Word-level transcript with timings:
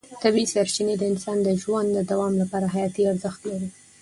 طبیعي 0.23 0.45
سرچینې 0.53 0.95
د 0.97 1.03
انسان 1.11 1.37
د 1.43 1.49
ژوند 1.61 1.87
د 1.93 1.99
دوام 2.11 2.33
لپاره 2.41 2.71
حیاتي 2.75 3.03
ارزښت 3.11 3.41
لري. 3.49 3.69